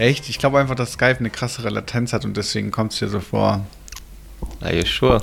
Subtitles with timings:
[0.00, 0.30] Echt?
[0.30, 3.20] Ich glaube einfach, dass Skype eine krassere Latenz hat und deswegen kommt es dir so
[3.20, 3.66] vor.
[4.62, 5.20] Are you sure?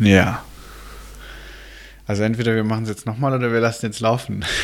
[0.00, 0.42] Ja.
[2.04, 4.44] Also entweder wir machen es jetzt nochmal oder wir lassen jetzt laufen.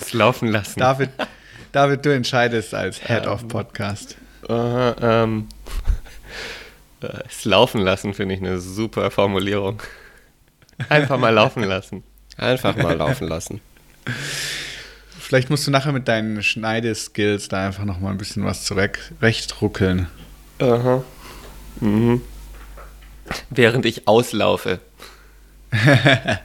[0.00, 0.80] Es laufen lassen.
[0.80, 1.10] David,
[1.72, 4.16] David, du entscheidest als Head of Podcast.
[4.48, 5.48] Äh, ähm,
[7.02, 9.82] äh, es laufen lassen finde ich eine super Formulierung.
[10.88, 12.04] Einfach mal laufen lassen.
[12.36, 13.60] Einfach mal laufen lassen.
[15.28, 20.06] Vielleicht musst du nachher mit deinen Schneideskills da einfach nochmal ein bisschen was zurechtruckeln.
[20.58, 21.04] Aha.
[21.80, 22.22] Mhm.
[23.50, 24.80] Während ich auslaufe.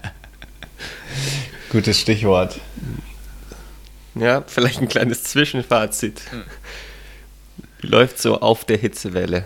[1.69, 2.59] Gutes Stichwort.
[4.15, 6.21] Ja, vielleicht ein kleines Zwischenfazit.
[7.79, 9.45] Wie läuft so auf der Hitzewelle?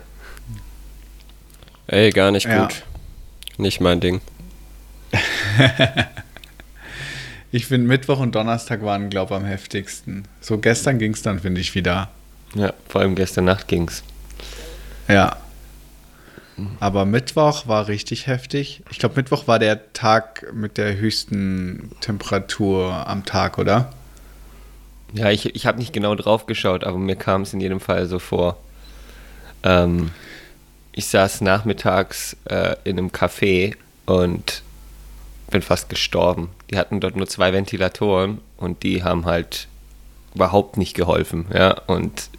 [1.86, 2.64] Ey, gar nicht Ja.
[2.66, 2.82] gut.
[3.58, 4.20] Nicht mein Ding.
[7.52, 10.24] Ich finde, Mittwoch und Donnerstag waren, glaube ich, am heftigsten.
[10.42, 12.10] So gestern ging es dann, finde ich, wieder.
[12.56, 14.04] Ja, vor allem gestern Nacht ging's.
[15.08, 15.38] Ja.
[16.80, 18.82] Aber Mittwoch war richtig heftig.
[18.90, 23.94] Ich glaube, Mittwoch war der Tag mit der höchsten Temperatur am Tag, oder?
[25.14, 28.08] Ja, ich, ich habe nicht genau drauf geschaut, aber mir kam es in jedem Fall
[28.08, 28.58] so vor.
[29.64, 30.12] Ähm,
[30.92, 33.76] ich saß nachmittags äh, in einem Café
[34.06, 34.64] und
[35.50, 36.50] bin fast gestorben.
[36.70, 39.68] Die hatten dort nur zwei Ventilatoren und die haben halt
[40.36, 41.46] überhaupt nicht geholfen.
[41.54, 42.30] Ja, und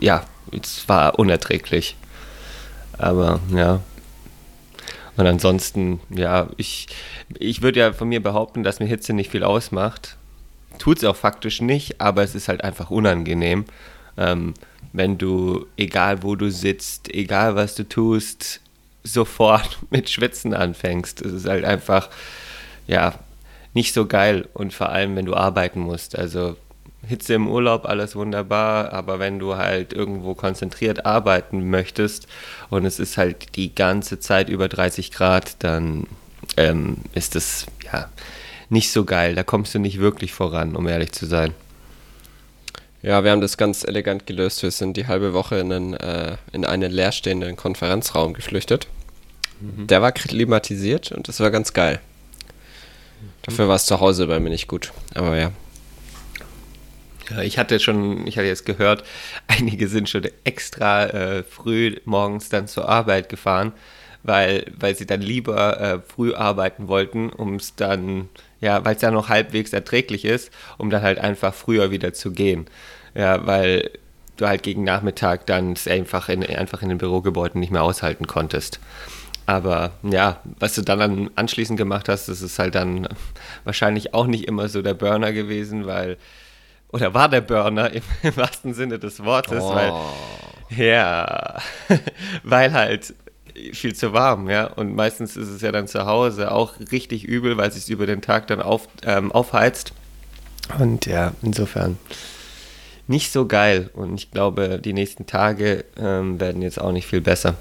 [0.00, 1.96] ja, es war unerträglich.
[2.98, 3.80] Aber ja.
[5.16, 6.88] Und ansonsten, ja, ich,
[7.38, 10.16] ich würde ja von mir behaupten, dass mir Hitze nicht viel ausmacht.
[10.78, 13.64] Tut es auch faktisch nicht, aber es ist halt einfach unangenehm,
[14.18, 14.52] ähm,
[14.92, 18.60] wenn du, egal wo du sitzt, egal was du tust,
[19.12, 21.20] sofort mit Schwitzen anfängst.
[21.22, 22.08] Es ist halt einfach,
[22.86, 23.14] ja,
[23.74, 26.18] nicht so geil und vor allem, wenn du arbeiten musst.
[26.18, 26.56] Also
[27.06, 32.26] Hitze im Urlaub, alles wunderbar, aber wenn du halt irgendwo konzentriert arbeiten möchtest
[32.70, 36.06] und es ist halt die ganze Zeit über 30 Grad, dann
[36.56, 38.08] ähm, ist das ja
[38.68, 39.34] nicht so geil.
[39.34, 41.54] Da kommst du nicht wirklich voran, um ehrlich zu sein.
[43.02, 44.62] Ja, wir haben das ganz elegant gelöst.
[44.62, 48.88] Wir sind die halbe Woche in einen, äh, in einen leerstehenden Konferenzraum geflüchtet.
[49.60, 52.00] Der war klimatisiert und das war ganz geil.
[53.42, 54.92] Dafür war es zu Hause bei mir nicht gut.
[55.14, 55.52] Aber ja.
[57.30, 59.04] Ja, ich hatte schon, ich hatte jetzt gehört,
[59.46, 63.72] einige sind schon extra äh, früh morgens dann zur Arbeit gefahren,
[64.22, 68.28] weil, weil sie dann lieber äh, früh arbeiten wollten, um es dann,
[68.60, 72.32] ja, weil es dann noch halbwegs erträglich ist, um dann halt einfach früher wieder zu
[72.32, 72.66] gehen.
[73.14, 73.90] Ja, weil
[74.36, 78.26] du halt gegen Nachmittag dann es einfach in, einfach in den Bürogebäuden nicht mehr aushalten
[78.26, 78.80] konntest.
[79.46, 83.08] Aber ja, was du dann an, anschließend gemacht hast, das ist halt dann
[83.64, 86.16] wahrscheinlich auch nicht immer so der Burner gewesen, weil
[86.92, 89.92] oder war der Burner im, im wahrsten Sinne des Wortes, weil
[90.76, 91.58] ja,
[92.42, 93.14] weil halt
[93.72, 94.66] viel zu warm, ja.
[94.66, 98.06] Und meistens ist es ja dann zu Hause auch richtig übel, weil es sich über
[98.06, 99.92] den Tag dann auf, ähm, aufheizt.
[100.78, 101.98] Und ja, insofern
[103.08, 103.90] nicht so geil.
[103.94, 107.56] Und ich glaube, die nächsten Tage ähm, werden jetzt auch nicht viel besser.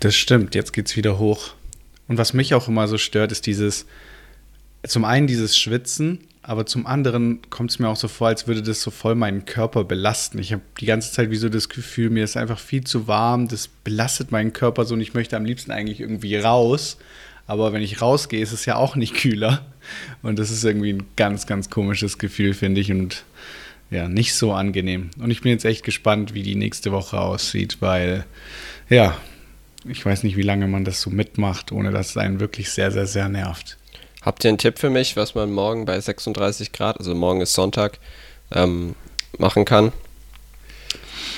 [0.00, 1.50] Das stimmt, jetzt geht's wieder hoch.
[2.08, 3.86] Und was mich auch immer so stört, ist dieses,
[4.86, 8.62] zum einen dieses Schwitzen, aber zum anderen kommt es mir auch so vor, als würde
[8.62, 10.38] das so voll meinen Körper belasten.
[10.38, 13.48] Ich habe die ganze Zeit wie so das Gefühl, mir ist einfach viel zu warm,
[13.48, 16.98] das belastet meinen Körper so und ich möchte am liebsten eigentlich irgendwie raus.
[17.48, 19.66] Aber wenn ich rausgehe, ist es ja auch nicht kühler.
[20.22, 22.92] Und das ist irgendwie ein ganz, ganz komisches Gefühl, finde ich.
[22.92, 23.24] Und
[23.90, 25.10] ja, nicht so angenehm.
[25.18, 28.24] Und ich bin jetzt echt gespannt, wie die nächste Woche aussieht, weil
[28.88, 29.16] ja,
[29.84, 32.92] ich weiß nicht, wie lange man das so mitmacht, ohne dass es einen wirklich sehr,
[32.92, 33.78] sehr, sehr nervt.
[34.26, 37.52] Habt ihr einen Tipp für mich, was man morgen bei 36 Grad, also morgen ist
[37.52, 38.00] Sonntag,
[38.50, 38.96] ähm,
[39.38, 39.92] machen kann?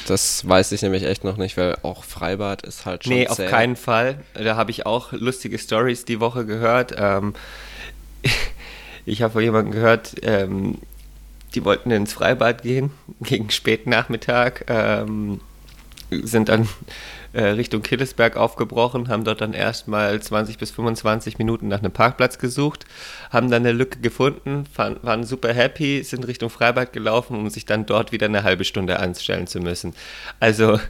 [0.07, 3.37] Das weiß ich nämlich echt noch nicht, weil auch Freibad ist halt schon Nee, auf
[3.37, 3.47] zäh.
[3.47, 4.21] keinen Fall.
[4.33, 6.95] Da habe ich auch lustige Stories die Woche gehört.
[6.97, 7.35] Ähm,
[9.05, 10.79] ich habe von jemandem gehört, ähm,
[11.55, 12.91] die wollten ins Freibad gehen
[13.21, 15.43] gegen Spätnachmittag, ähm,
[16.11, 16.67] sind dann
[17.41, 22.85] Richtung Killesberg aufgebrochen, haben dort dann erstmal 20 bis 25 Minuten nach einem Parkplatz gesucht,
[23.31, 27.87] haben dann eine Lücke gefunden, waren, super happy, sind Richtung Freibad gelaufen, um sich dann
[27.87, 29.95] dort wieder eine halbe Stunde anstellen zu müssen.
[30.41, 30.81] Also,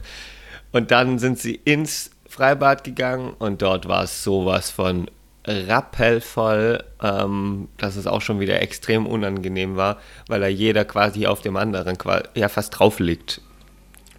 [0.71, 5.09] und dann sind sie ins Freibad gegangen und dort war es sowas von
[5.45, 9.97] rappelvoll, ähm, dass es auch schon wieder extrem unangenehm war,
[10.27, 11.97] weil da jeder quasi auf dem anderen
[12.35, 13.41] ja fast drauf liegt.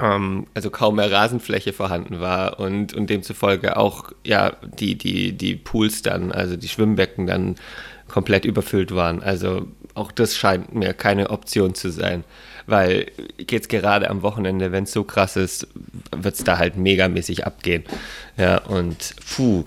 [0.00, 5.56] Ähm, also kaum mehr Rasenfläche vorhanden war und, und demzufolge auch ja die, die, die
[5.56, 7.56] Pools dann, also die Schwimmbecken dann
[8.08, 9.22] komplett überfüllt waren.
[9.22, 12.24] Also auch das scheint mir keine Option zu sein.
[12.66, 13.06] Weil
[13.48, 15.66] jetzt gerade am Wochenende, wenn es so krass ist,
[16.16, 17.84] wird es da halt megamäßig abgehen.
[18.36, 19.64] Ja, und puh.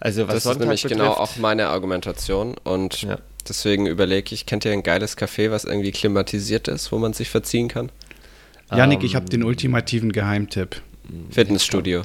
[0.00, 2.56] Also was das Sonntag ist nämlich betrifft, genau auch meine Argumentation.
[2.64, 3.18] Und Ja.
[3.48, 7.30] deswegen überlege ich, kennt ihr ein geiles Café, was irgendwie klimatisiert ist, wo man sich
[7.30, 7.90] verziehen kann?
[8.74, 10.80] Janik, ich habe den ultimativen Geheimtipp.
[11.30, 12.02] Fitnessstudio.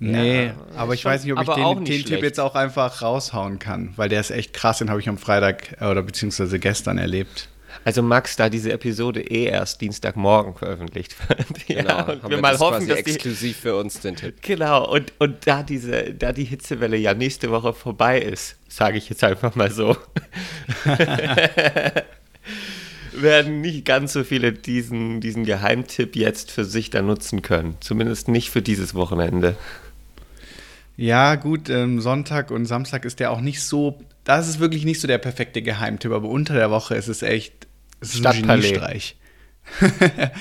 [0.00, 2.54] Nee, Ja, aber ich schon- weiß nicht, ob ich den, nicht den Tipp jetzt auch
[2.54, 6.02] einfach raushauen kann, weil der ist echt krass, den habe ich am Freitag äh, oder
[6.02, 7.48] beziehungsweise gestern erlebt.
[7.84, 11.46] Also Max, da diese Episode eh erst Dienstagmorgen veröffentlicht wird.
[11.68, 12.12] ja, Genau.
[12.12, 14.36] und haben wir mal das hoffen, quasi dass die, exklusiv für uns den Tipp.
[14.42, 19.08] Genau, und, und da diese, da die Hitzewelle ja nächste Woche vorbei ist, sage ich
[19.08, 19.96] jetzt einfach mal so,
[23.12, 27.76] werden nicht ganz so viele diesen, diesen Geheimtipp jetzt für sich da nutzen können.
[27.80, 29.56] Zumindest nicht für dieses Wochenende.
[30.96, 35.00] Ja, gut, ähm, Sonntag und Samstag ist der auch nicht so, das ist wirklich nicht
[35.00, 37.68] so der perfekte Geheimtipp, aber unter der Woche ist es echt,
[38.00, 39.14] es ist Stadtpalais.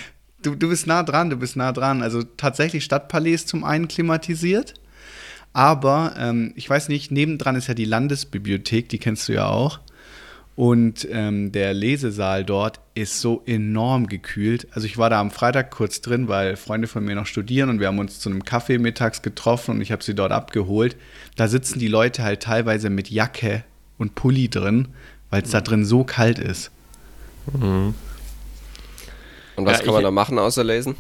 [0.44, 2.04] Du, du bist nah dran, du bist nah dran.
[2.04, 4.76] Also tatsächlich Stadtpalais ist zum einen klimatisiert,
[5.52, 9.80] aber ähm, ich weiß nicht, nebendran ist ja die Landesbibliothek, die kennst du ja auch.
[10.58, 14.68] Und ähm, der Lesesaal dort ist so enorm gekühlt.
[14.72, 17.80] Also ich war da am Freitag kurz drin, weil Freunde von mir noch studieren und
[17.80, 20.98] wir haben uns zu einem Kaffee mittags getroffen und ich habe sie dort abgeholt.
[21.36, 23.64] Da sitzen die Leute halt teilweise mit Jacke
[24.00, 24.88] und Pulli drin,
[25.30, 26.72] weil es da drin so kalt ist.
[27.54, 27.94] Und
[29.58, 30.96] was Ja, kann man da machen außer lesen?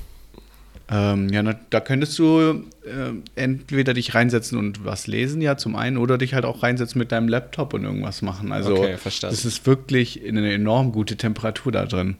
[0.89, 5.75] Ähm, ja, na, da könntest du äh, entweder dich reinsetzen und was lesen, ja, zum
[5.75, 8.53] einen, oder dich halt auch reinsetzen mit deinem Laptop und irgendwas machen.
[8.53, 9.35] Also, Okay, verstanden.
[9.35, 12.15] das ist wirklich eine enorm gute Temperatur da drin.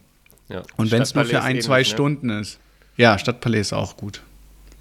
[0.50, 0.64] Ja.
[0.76, 1.86] Und wenn es nur für ein, ähnlich, zwei ne?
[1.86, 2.60] Stunden ist.
[2.98, 4.22] Ja, Stadtpalais ist auch gut.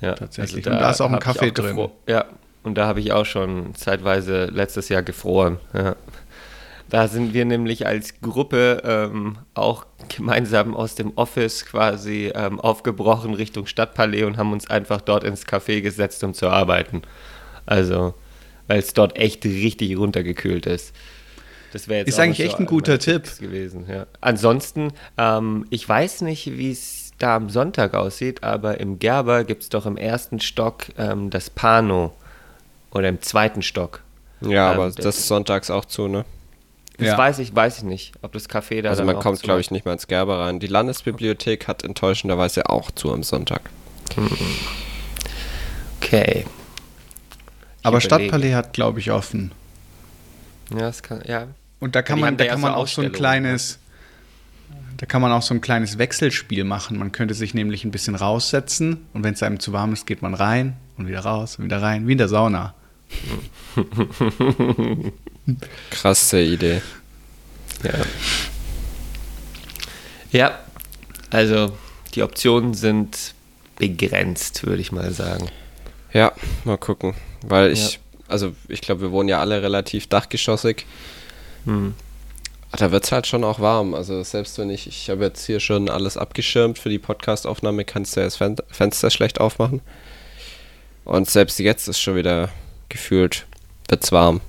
[0.01, 0.67] Ja, tatsächlich.
[0.67, 1.77] Und da ist auch ein Kaffee drin.
[1.77, 2.25] gefro- Ja,
[2.65, 5.59] und da habe ich auch schon zeitweise letztes Jahr gefroren.
[5.75, 5.95] Ja.
[6.89, 13.35] Da sind wir nämlich als Gruppe ähm, auch gemeinsam aus dem Office quasi ähm, aufgebrochen
[13.35, 17.03] Richtung Stadtpalais und haben uns einfach dort ins Café gesetzt, um zu arbeiten.
[17.67, 18.15] Also,
[18.69, 20.95] weil es dort echt richtig runtergekühlt ist.
[21.73, 23.39] Das wäre jetzt Ist auch eigentlich noch echt ein guter Tipp.
[23.41, 23.87] gewesen.
[23.89, 24.07] Ja.
[24.21, 29.65] Ansonsten, ähm, ich weiß nicht, wie es da am Sonntag aussieht, aber im Gerber gibt
[29.65, 32.13] es doch im ersten Stock ähm, das Pano
[32.93, 34.03] oder im zweiten Stock.
[34.41, 36.25] Ja, Ähm, aber das ist sonntags auch zu, ne?
[36.99, 37.19] Das Ja.
[37.19, 39.71] weiß ich, weiß ich nicht, ob das Café da Also man auch kommt, glaube ich,
[39.71, 40.61] nicht mehr ins Gerber rein.
[40.61, 43.61] Die Landesbibliothek hat enttäuschenderweise auch zu am Sonntag.
[46.01, 46.45] Okay.
[46.47, 48.01] Ich Aber überlege.
[48.01, 49.53] Stadtpalais hat, glaube ich, offen.
[50.71, 51.49] Ja, das kann, ja.
[51.81, 53.79] Und da kann die man, da ja kann man auch so ein Ausstellungen, kleines,
[54.97, 56.99] da kann man auch so ein kleines Wechselspiel machen.
[56.99, 60.23] Man könnte sich nämlich ein bisschen raussetzen und wenn es einem zu warm ist, geht
[60.23, 62.75] man rein und wieder raus und wieder rein, wie in der Sauna.
[65.91, 66.83] Krasse Idee.
[67.83, 67.93] Ja.
[70.33, 70.59] Ja,
[71.31, 71.77] also
[72.15, 73.35] die Optionen sind
[73.79, 75.49] begrenzt, würde ich mal sagen.
[76.13, 76.33] Ja,
[76.65, 77.15] mal gucken.
[77.43, 77.99] Weil ich, Ja.
[78.29, 80.87] also ich glaube, wir wohnen ja alle relativ dachgeschossig.
[81.65, 81.95] Hm.
[82.73, 83.95] Da wird es halt schon auch warm.
[83.95, 88.17] Also selbst wenn ich, ich habe jetzt hier schon alles abgeschirmt für die Podcastaufnahme, kannst
[88.17, 89.81] du ja das Fen Fenster schlecht aufmachen.
[91.05, 92.51] Und selbst jetzt ist schon wieder
[92.89, 93.47] gefühlt,
[93.89, 94.41] wird's warm.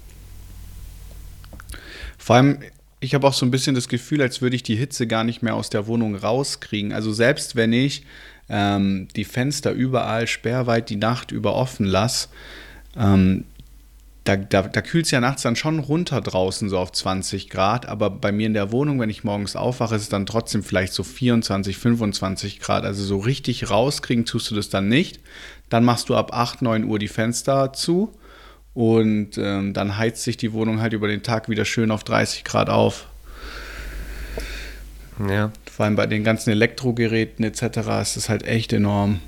[2.27, 2.59] Vor allem,
[2.99, 5.43] ich habe auch so ein bisschen das Gefühl, als würde ich die Hitze gar nicht
[5.43, 6.91] mehr aus der Wohnung rauskriegen.
[6.91, 8.03] Also selbst wenn ich
[8.49, 12.27] ähm, die Fenster überall sperrweit die Nacht über offen lasse,
[12.97, 13.45] ähm,
[14.25, 17.85] da, da, da kühlt es ja nachts dann schon runter draußen, so auf 20 Grad.
[17.85, 20.91] Aber bei mir in der Wohnung, wenn ich morgens aufwache, ist es dann trotzdem vielleicht
[20.91, 22.83] so 24, 25 Grad.
[22.83, 25.21] Also so richtig rauskriegen tust du das dann nicht.
[25.69, 28.11] Dann machst du ab 8, 9 Uhr die Fenster zu
[28.77, 32.43] und ähm, dann heizt sich die Wohnung halt über den Tag wieder schön auf 30
[32.43, 33.07] Grad auf.
[35.27, 35.51] Ja.
[35.65, 37.63] Vor allem bei den ganzen Elektrogeräten etc.
[38.03, 39.19] ist das halt echt enorm.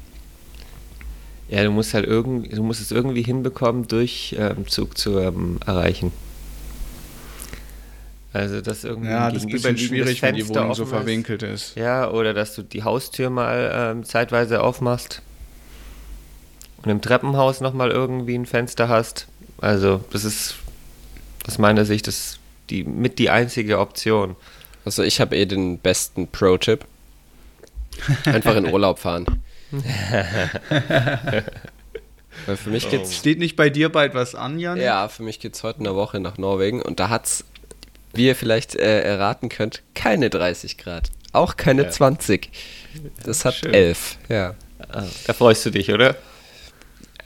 [1.47, 6.11] Ja, du musst halt irgend, du musst es irgendwie hinbekommen, Durchzug zu ähm, erreichen.
[8.31, 10.93] Also das irgendwie Ja, das ist ein bisschen schwierig, wenn die Fenster Wohnung so offen
[10.93, 10.99] ist.
[10.99, 11.75] verwinkelt ist.
[11.75, 15.23] Ja, oder dass du die Haustür mal ähm, zeitweise aufmachst
[16.83, 19.27] und im Treppenhaus nochmal irgendwie ein Fenster hast.
[19.61, 20.55] Also das ist
[21.47, 22.39] aus meiner Sicht das
[22.69, 24.35] die mit die einzige Option.
[24.85, 26.85] Also ich habe eh den besten Pro-Tipp.
[28.25, 29.43] Einfach in Urlaub fahren.
[32.45, 34.79] Weil für mich geht's Steht nicht bei dir bald was an, Jan?
[34.79, 37.45] Ja, für mich geht es heute eine Woche nach Norwegen und da hat es,
[38.13, 41.09] wie ihr vielleicht äh, erraten könnt, keine 30 Grad.
[41.33, 41.89] Auch keine Ja.
[41.89, 42.49] 20.
[43.23, 43.73] Das hat schön.
[43.73, 44.17] 11.
[44.29, 44.55] Ja.
[45.27, 46.15] Da freust du dich, oder?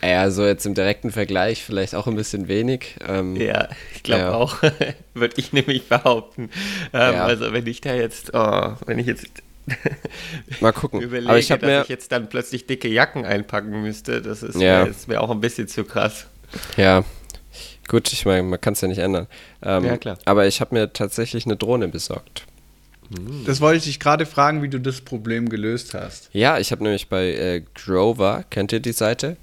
[0.06, 2.96] Ja, so jetzt im direkten Vergleich vielleicht auch ein bisschen wenig.
[3.08, 4.34] Ähm, Ja, ich glaube Ja.
[4.34, 4.58] auch.
[5.14, 6.50] Würde ich nämlich behaupten.
[6.94, 7.26] Ähm, Ja.
[7.26, 9.28] Also wenn ich da jetzt, oh, wenn ich jetzt
[10.60, 11.02] mal gucken.
[11.02, 14.44] überlege, Aber ich habe dass mir, ich jetzt dann plötzlich dicke Jacken einpacken müsste, das
[14.44, 14.82] ist Ja.
[14.84, 16.28] mir jetzt mir auch ein bisschen zu krass.
[16.76, 17.04] ja,
[17.88, 19.28] gut, ich meine, man kann es ja nicht ändern.
[19.62, 20.18] Ähm, Ja, klar.
[20.26, 22.46] Aber ich habe mir tatsächlich eine Drohne besorgt.
[23.46, 26.30] Das wollte ich dich gerade fragen, wie du das Problem gelöst hast.
[26.34, 29.38] Ja, ich habe nämlich bei äh, Grover, kennt ihr die Seite?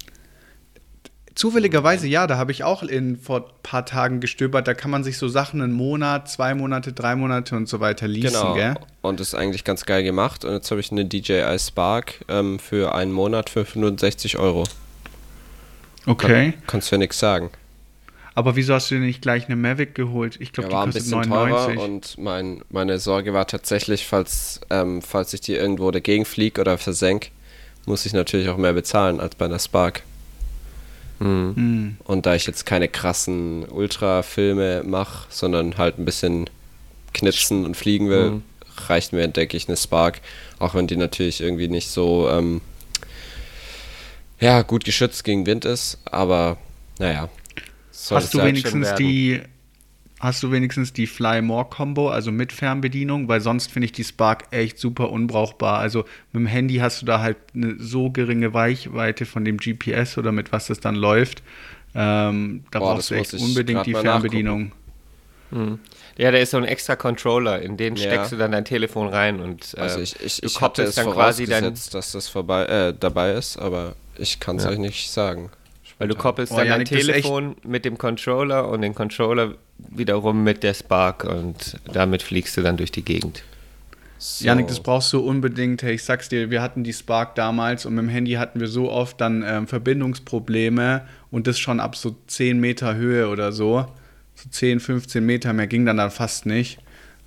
[1.33, 4.67] Zufälligerweise, ja, da habe ich auch in vor ein paar Tagen gestöbert.
[4.67, 8.07] Da kann man sich so Sachen einen Monat, zwei Monate, drei Monate und so weiter
[8.07, 8.53] leasen, Genau.
[8.53, 8.75] gell?
[9.01, 10.43] Und das ist eigentlich ganz geil gemacht.
[10.43, 14.65] Und jetzt habe ich eine DJI Spark ähm, für einen Monat für 65 Euro.
[16.05, 16.53] Okay.
[16.67, 17.49] Kannst du ja nichts sagen.
[18.33, 20.37] Aber wieso hast du dir nicht gleich eine Mavic geholt?
[20.39, 21.75] Ich glaube, Ja, die ein kostet bisschen 99.
[21.75, 26.61] teurer und mein, meine Sorge war tatsächlich, falls, ähm, falls ich die irgendwo dagegen fliege
[26.61, 27.29] oder versenk,
[27.85, 30.03] muss ich natürlich auch mehr bezahlen als bei einer Spark.
[31.21, 31.97] Hm.
[32.03, 36.49] Und da ich jetzt keine krassen Ultra-Filme mache, sondern halt ein bisschen
[37.13, 38.43] knipsen und fliegen will, Mhm.
[38.87, 40.21] reicht mir, denke ich, eine Spark.
[40.59, 42.61] Auch wenn die natürlich irgendwie nicht so ähm,
[44.39, 46.57] ja, gut geschützt gegen Wind ist, aber
[46.99, 47.29] naja.
[47.91, 49.41] soll es Hast du halt wenigstens die
[50.21, 54.03] Hast du wenigstens die Fly More Combo, also mit Fernbedienung, weil sonst finde ich die
[54.03, 55.79] Spark echt super unbrauchbar.
[55.79, 60.19] Also mit dem Handy hast du da halt eine so geringe Reichweite von dem GPS
[60.19, 61.41] oder mit was das dann läuft.
[61.95, 64.73] Ähm, da Boah, brauchst du echt unbedingt die Fernbedienung.
[66.17, 68.03] Ja, da ist so ein extra Controller, in den Ja.
[68.03, 70.93] steckst du dann dein Telefon rein und äh, Also ich, ich, du ich hatte es
[70.95, 74.69] dann quasi dein, dass das vorbei, äh, dabei ist, aber ich kann es Ja.
[74.69, 75.49] euch nicht sagen.
[76.01, 79.55] Weil du koppelst Oh, dann dein Janik, echt- Telefon mit dem Controller und den Controller
[79.77, 83.43] wiederum mit der Spark und damit fliegst du dann durch die Gegend.
[84.17, 84.45] So.
[84.45, 85.81] Janik, das brauchst du unbedingt.
[85.81, 88.67] Hey, ich sag's dir, wir hatten die Spark damals und mit dem Handy hatten wir
[88.67, 93.85] so oft dann ähm, Verbindungsprobleme und das schon ab so 10 Meter Höhe oder so.
[94.35, 96.79] So 10, 15 Meter mehr ging dann, dann fast nicht.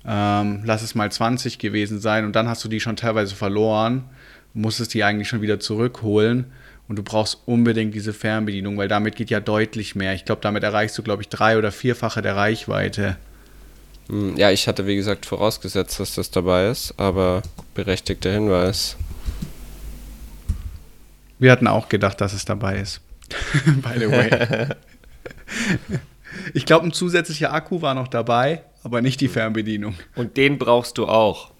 [0.07, 4.05] Ähm, lass es mal 20 gewesen sein und dann hast du die schon teilweise verloren,
[4.53, 6.45] musstest die eigentlich schon wieder zurückholen
[6.87, 10.13] und du brauchst unbedingt diese Fernbedienung, weil damit geht ja deutlich mehr.
[10.13, 13.17] Ich glaube, damit erreichst du, glaube ich, drei- oder vierfache der Reichweite.
[14.07, 17.41] Hm, Ja, ich hatte wie gesagt vorausgesetzt, dass das dabei ist, aber
[17.73, 18.97] berechtigter Hinweis.
[21.39, 23.01] Wir hatten auch gedacht, dass es dabei ist.
[23.65, 24.67] By the way.
[26.53, 29.95] ich glaube, ein zusätzlicher Akku war noch dabei, aber nicht die Fernbedienung.
[30.15, 31.51] Und den brauchst du auch.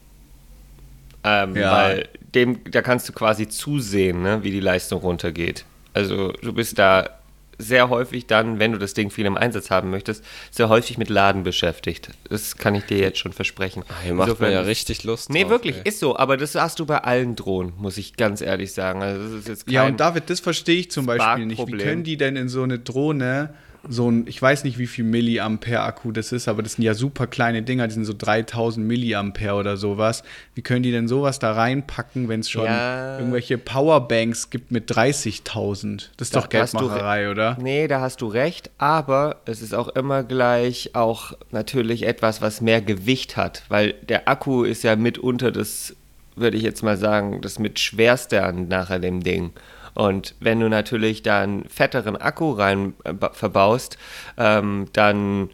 [1.26, 1.72] Ähm, Ja.
[1.74, 5.66] Weil dem, da kannst du quasi zusehen, ne, wie die Leistung runtergeht.
[5.94, 7.10] Also du bist da
[7.58, 11.10] sehr häufig dann, wenn du das Ding viel im Einsatz haben möchtest, sehr häufig mit
[11.10, 12.10] Laden beschäftigt.
[12.30, 13.84] Das kann ich dir jetzt schon versprechen.
[13.88, 15.82] Ah, Hier macht Insofern man ja richtig Lust Nee, drauf, wirklich, ey.
[15.86, 16.18] ist so.
[16.18, 19.02] Aber das hast du bei allen Drohnen, muss ich ganz ehrlich sagen.
[19.02, 21.66] Also das ist jetzt kein, Ja, und David, das verstehe ich zum Beispiel nicht.
[21.66, 23.54] Wie können die denn in so eine Drohne
[23.88, 26.94] so ein, ich weiß nicht, wie viel Milliampere Akku das ist, aber das sind ja
[26.94, 30.24] super kleine Dinger, die sind so 3000 Milliampere oder sowas.
[30.54, 33.18] Wie können die denn sowas da reinpacken, wenn es schon Ja.
[33.20, 36.10] irgendwelche Powerbanks gibt mit 30.000?
[36.18, 37.58] Das ist Da doch Geldmacherei, oder?
[37.62, 42.62] Nee, da hast du recht, aber es ist auch immer gleich auch natürlich etwas, was
[42.62, 45.96] mehr Gewicht hat, weil der Akku ist ja mitunter das,
[46.36, 49.52] würde ich jetzt mal sagen, das mit schwerste an nachher dem Ding.
[49.96, 53.98] Und wenn du natürlich da einen fetteren Akku rein äh, ba- verbaust,
[54.38, 55.50] ähm, dann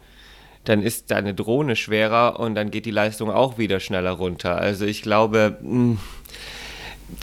[0.64, 4.58] dann ist deine Drohne schwerer und dann geht die Leistung auch wieder schneller runter.
[4.58, 5.58] Also ich glaube,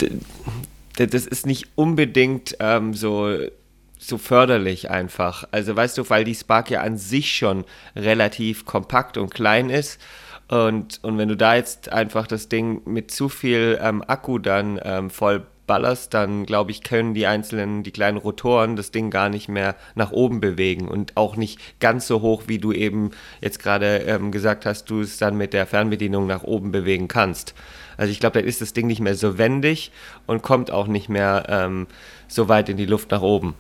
[0.02, 3.34] d- das ist nicht unbedingt ähm, so,
[3.98, 5.46] so förderlich einfach.
[5.52, 7.64] Also weißt du, weil die Spark ja an sich schon
[7.96, 10.02] relativ kompakt und klein ist.
[10.50, 14.82] Und, und wenn du da jetzt einfach das Ding mit zu viel ähm, Akku dann
[14.84, 19.30] ähm, voll ballerst, dann glaube ich, können die einzelnen, die kleinen Rotoren das Ding gar
[19.30, 23.60] nicht mehr nach oben bewegen und auch nicht ganz so hoch, wie du eben jetzt
[23.60, 27.54] gerade ähm, gesagt hast, du es dann mit der Fernbedienung nach oben bewegen kannst.
[27.98, 29.92] Also ich glaube, dann ist das Ding nicht mehr so wendig
[30.26, 31.86] und kommt auch nicht mehr ähm,
[32.28, 33.54] so weit in die Luft nach oben.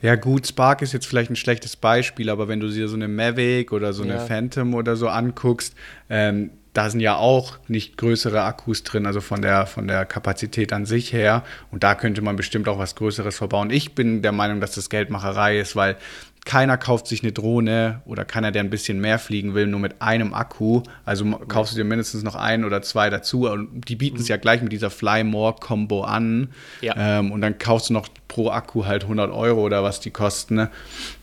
[0.00, 3.08] Ja, gut, Spark ist jetzt vielleicht ein schlechtes Beispiel, aber wenn du dir so eine
[3.08, 4.20] Mavic oder so eine Ja.
[4.20, 5.74] Phantom oder so anguckst,
[6.08, 10.72] ähm, da sind ja auch nicht größere Akkus drin, also von der, von der Kapazität
[10.72, 11.42] an sich her.
[11.70, 13.70] Und da könnte man bestimmt auch was Größeres verbauen.
[13.70, 15.96] Ich bin der Meinung, dass das Geldmacherei ist, weil
[16.44, 20.00] keiner kauft sich eine Drohne oder keiner, der ein bisschen mehr fliegen will, nur mit
[20.00, 20.82] einem Akku.
[21.04, 23.48] Also kaufst du dir mindestens noch ein oder zwei dazu.
[23.48, 26.48] Und die bieten es ja gleich mit dieser Fly More Combo an.
[26.80, 26.94] Ja.
[26.96, 30.54] Ähm, und dann kaufst du noch pro Akku halt 100 Euro oder was die kosten.
[30.54, 30.70] Ne?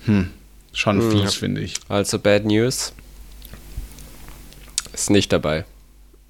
[0.06, 0.30] Hm,
[0.74, 1.76] schon fies, finde ich.
[1.88, 2.94] Also Bad News.
[4.98, 5.64] Ist nicht dabei.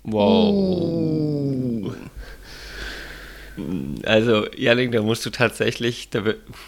[0.03, 1.95] Wow.
[4.03, 6.09] Also, Janik, da musst du tatsächlich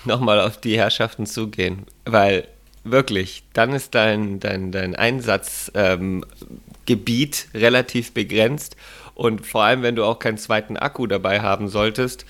[0.06, 2.48] nochmal auf die Herrschaften zugehen, weil
[2.86, 5.76] wirklich, dann ist dein, dein, dein Einsatzgebiet
[6.88, 8.78] ähm, relativ begrenzt
[9.14, 12.26] und vor allem, wenn du auch keinen zweiten Akku dabei haben solltest,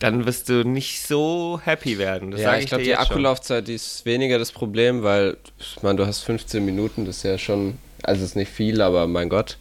[0.00, 2.30] dann wirst du nicht so happy werden.
[2.30, 5.96] Das ja, ich, ich glaube, die Akkulaufzeit die ist weniger das Problem, weil, ich meine,
[5.96, 9.58] du hast 15 Minuten, das ist ja schon, also ist nicht viel, aber mein Gott.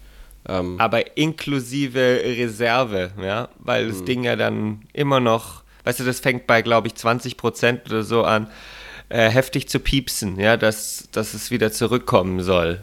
[0.47, 4.05] Ähm, aber inklusive Reserve, ja, weil das hm.
[4.05, 8.03] Ding ja dann immer noch, weißt du, das fängt bei, glaube ich, 20 Prozent oder
[8.03, 8.47] so an,
[9.09, 12.79] äh, heftig zu piepsen, ja, dass, dass es wieder zurückkommen soll.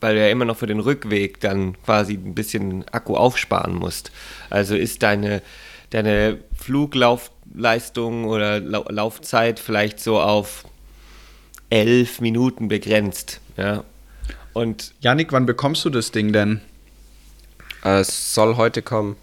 [0.00, 4.12] Weil du ja immer noch für den Rückweg dann quasi ein bisschen Akku aufsparen musst.
[4.50, 5.40] Also ist deine,
[5.90, 10.64] deine Fluglaufleistung oder La Laufzeit vielleicht so auf
[11.70, 13.84] elf Minuten begrenzt, ja.
[14.54, 16.60] Und Janik, wann bekommst du das Ding denn?
[17.82, 19.16] Es soll heute kommen.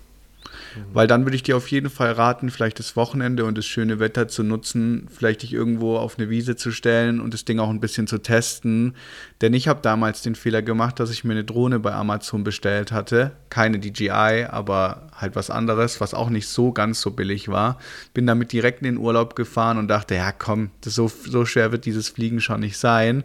[0.94, 4.00] Weil dann würde ich dir auf jeden Fall raten, vielleicht das Wochenende und das schöne
[4.00, 7.70] Wetter zu nutzen, vielleicht dich irgendwo auf eine Wiese zu stellen und das Ding auch
[7.70, 8.96] ein bisschen zu testen.
[9.42, 12.92] Denn ich habe damals den Fehler gemacht, dass ich mir eine Drohne bei Amazon bestellt
[12.92, 13.32] hatte.
[13.50, 17.78] Keine DJI, aber halt was anderes, was auch nicht so ganz so billig war.
[18.14, 21.72] Bin damit direkt in den Urlaub gefahren und dachte, ja komm, das so, so schwer
[21.72, 23.24] wird dieses Fliegen schon nicht sein.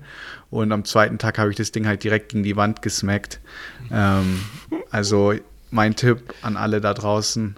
[0.50, 3.41] Und am zweiten Tag habe ich das Ding halt direkt gegen die Wand gesmackt.
[3.91, 4.41] Ähm,
[4.91, 5.35] also
[5.71, 7.57] mein Tipp an alle da draußen.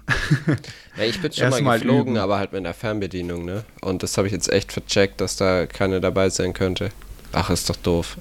[0.97, 2.17] Ja, ich bin schon mal geflogen, üben.
[2.17, 3.65] aber halt mit einer Fernbedienung, ne?
[3.81, 6.91] Und das habe ich jetzt echt vercheckt, dass da keine dabei sein könnte.
[7.33, 8.19] Ach, ist doch doof.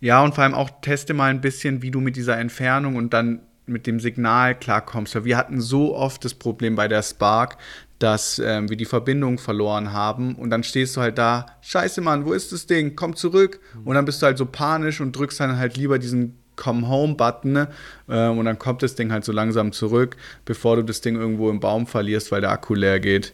[0.00, 3.12] Ja, und vor allem auch teste mal ein bisschen, wie du mit dieser Entfernung und
[3.12, 5.14] dann mit dem Signal klarkommst.
[5.14, 7.56] Weil wir hatten so oft das Problem bei der Spark,
[7.98, 12.26] dass ähm, wir die Verbindung verloren haben und dann stehst du halt da, scheiße Mann,
[12.26, 12.96] wo ist das Ding?
[12.96, 13.60] Komm zurück.
[13.84, 17.66] Und dann bist du halt so panisch und drückst dann halt lieber diesen Come Home-Button
[18.08, 21.50] äh, und dann kommt das Ding halt so langsam zurück, bevor du das Ding irgendwo
[21.50, 23.32] im Baum verlierst, weil der Akku leer geht.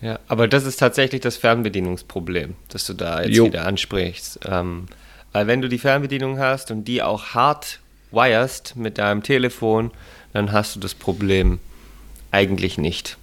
[0.00, 3.46] Ja, aber das ist tatsächlich das Fernbedienungsproblem, das du da jetzt jo.
[3.46, 4.40] wieder ansprichst.
[4.44, 4.86] Ähm,
[5.32, 7.80] weil wenn du die Fernbedienung hast und die auch hart
[8.10, 9.90] wirest mit deinem Telefon,
[10.32, 11.58] dann hast du das Problem
[12.30, 13.16] eigentlich nicht.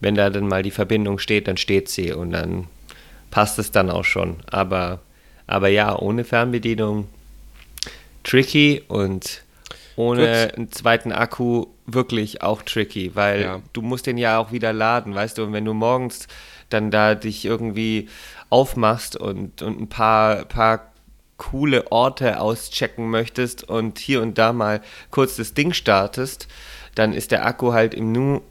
[0.00, 2.66] Wenn da dann mal die Verbindung steht, dann steht sie und dann
[3.30, 4.36] passt es dann auch schon.
[4.50, 5.00] Aber,
[5.46, 7.08] aber ja, ohne Fernbedienung
[8.28, 9.42] tricky und
[9.96, 13.62] ohne einen zweiten Akku wirklich auch tricky, weil ja.
[13.72, 16.28] du musst den ja auch wieder laden, weißt du, und wenn du morgens
[16.68, 18.08] dann da dich irgendwie
[18.50, 20.92] aufmachst und, und ein paar, paar
[21.38, 26.48] coole Orte auschecken möchtest und hier und da mal kurz das Ding startest,
[26.94, 28.42] dann ist der Akku halt im Nu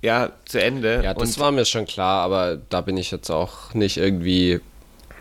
[0.00, 1.02] ja zu Ende.
[1.04, 4.60] Ja, das war mir schon klar, aber da bin ich jetzt auch nicht irgendwie wie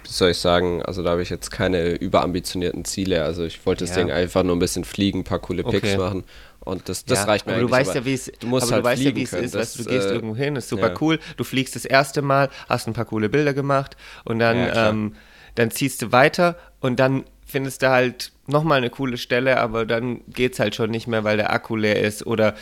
[0.04, 3.24] soll ich sagen, also da habe ich jetzt keine überambitionierten Ziele.
[3.24, 4.04] Also ich wollte das ja.
[4.04, 5.98] Ding einfach nur ein bisschen fliegen, ein paar coole Picks okay.
[5.98, 6.24] machen.
[6.64, 7.62] Und das, das ja, reicht mir aber.
[7.62, 9.56] Du weißt ja, wie es, du musst aber halt du weißt ja, wie es ist.
[9.56, 10.96] Das, weißt, du gehst äh, irgendwo hin, ist super ja.
[11.02, 11.20] cool.
[11.38, 15.16] Du fliegst das erste Mal, hast ein paar coole Bilder gemacht und dann, ja, ähm,
[15.56, 20.22] dann ziehst du weiter und dann findest du halt nochmal eine coole Stelle, aber dann
[20.28, 22.56] geht es halt schon nicht mehr, weil der Akku leer ist oder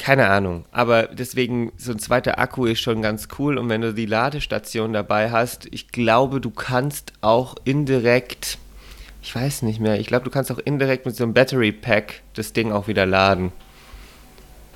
[0.00, 3.92] keine Ahnung, aber deswegen so ein zweiter Akku ist schon ganz cool und wenn du
[3.92, 8.56] die Ladestation dabei hast, ich glaube, du kannst auch indirekt,
[9.22, 12.22] ich weiß nicht mehr, ich glaube, du kannst auch indirekt mit so einem Battery Pack
[12.34, 13.52] das Ding auch wieder laden.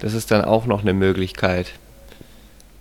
[0.00, 1.72] Das ist dann auch noch eine Möglichkeit.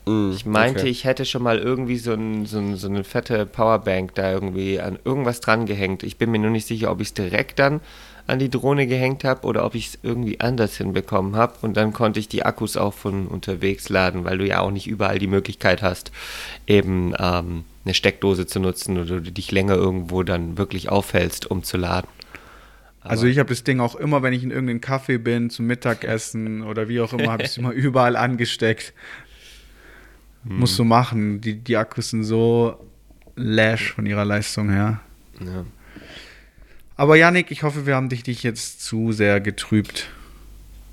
[0.06, 0.89] Mm, ich meinte, okay.
[0.89, 4.80] ich hätte schon mal irgendwie so, ein, so, ein, so, eine fette Powerbank da irgendwie
[4.80, 6.04] an irgendwas dran gehängt.
[6.04, 7.82] Ich bin mir nur nicht sicher, ob ich es direkt dann
[8.26, 11.54] an die Drohne gehängt habe oder ob ich es irgendwie anders hinbekommen habe.
[11.62, 14.88] Und dann konnte ich die Akkus auch von unterwegs laden, weil du ja auch nicht
[14.88, 16.12] überall die Möglichkeit hast,
[16.66, 21.63] eben ähm, eine Steckdose zu nutzen oder du dich länger irgendwo dann wirklich aufhältst, um
[21.63, 22.08] zu laden.
[23.02, 26.62] Also ich habe das Ding auch immer, wenn ich in irgendeinem Kaffee bin, zum Mittagessen
[26.62, 28.94] oder wie auch immer, habe ich es immer überall angesteckt.
[30.46, 30.60] Hm.
[30.60, 31.42] Musst du machen.
[31.42, 32.78] Die, die Akkus sind so
[33.36, 35.00] lash von ihrer Leistung her.
[35.40, 35.66] Ja.
[36.96, 40.10] Aber Yannick, ich hoffe, wir haben dich, dich jetzt zu sehr getrübt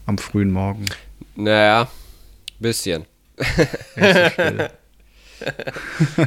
[0.06, 0.86] am frühen Morgen.
[1.36, 1.90] Naja,
[2.58, 3.04] bisschen.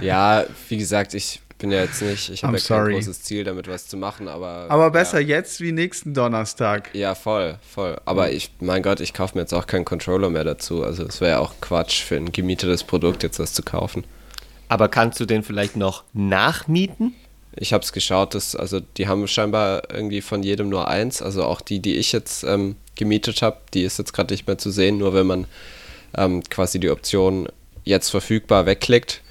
[0.01, 3.67] ja, wie gesagt, ich bin ja jetzt nicht, ich habe ja kein großes Ziel, damit
[3.67, 4.65] was zu machen, aber.
[4.69, 5.37] Aber besser ja.
[5.37, 6.89] jetzt wie nächsten Donnerstag.
[6.93, 7.99] Ja, voll, voll.
[8.05, 10.83] Aber ich, mein Gott, ich kaufe mir jetzt auch keinen Controller mehr dazu.
[10.83, 14.03] Also es wäre ja auch Quatsch für ein gemietetes Produkt jetzt was zu kaufen.
[14.69, 17.13] Aber kannst du den vielleicht noch nachmieten?
[17.55, 21.21] Ich habe es geschaut, dass, also die haben scheinbar irgendwie von jedem nur eins.
[21.21, 24.57] Also auch die, die ich jetzt ähm, gemietet habe, die ist jetzt gerade nicht mehr
[24.57, 24.97] zu sehen.
[24.97, 25.45] Nur wenn man
[26.17, 27.47] ähm, quasi die Option
[27.83, 29.21] jetzt verfügbar wegklickt,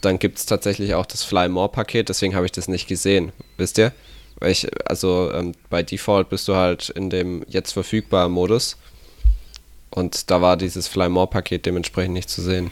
[0.00, 2.08] dann gibt es tatsächlich auch das Fly More Paket.
[2.08, 3.32] Deswegen habe ich das nicht gesehen.
[3.56, 3.92] Wisst ihr?
[4.38, 8.76] Weil ich, also ähm, bei Default bist du halt in dem jetzt verfügbar Modus.
[9.90, 12.70] Und da war dieses Fly More-Paket dementsprechend nicht zu sehen.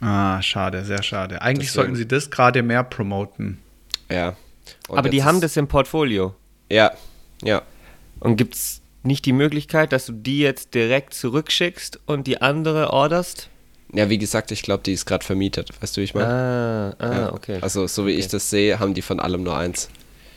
[0.00, 1.42] Ah, schade, sehr schade.
[1.42, 1.74] Eigentlich Deswegen.
[1.86, 3.58] sollten sie das gerade mehr promoten.
[4.10, 4.36] Ja.
[4.88, 6.34] Und Aber die haben ist- das im Portfolio.
[6.70, 6.92] Ja,
[7.42, 7.62] ja.
[8.20, 12.90] Und gibt es nicht die Möglichkeit, dass du die jetzt direkt zurückschickst und die andere
[12.92, 13.48] orderst?
[13.94, 15.70] Ja, wie gesagt, ich glaube, die ist gerade vermietet.
[15.80, 16.94] Weißt du, wie ich meine?
[16.98, 17.32] Ah, ah, ja.
[17.32, 17.58] okay.
[17.60, 19.88] Also, so wie ich das sehe, haben die von allem nur eins.